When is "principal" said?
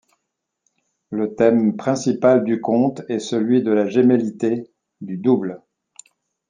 1.77-2.43